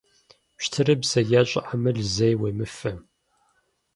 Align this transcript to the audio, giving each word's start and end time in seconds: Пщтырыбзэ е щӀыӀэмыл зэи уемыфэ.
Пщтырыбзэ 0.57 1.21
е 1.39 1.41
щӀыӀэмыл 1.49 1.97
зэи 2.13 2.35
уемыфэ. 2.41 2.91